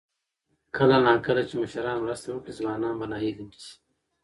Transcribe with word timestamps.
کله 0.75 0.97
نا 1.05 1.13
کله 1.25 1.41
چې 1.49 1.55
مشران 1.61 1.97
مرسته 2.03 2.27
وکړي، 2.31 2.51
ځوانان 2.59 2.93
به 2.99 3.05
ناهیلي 3.11 3.45
نه 3.51 3.55
شي. 3.63 3.73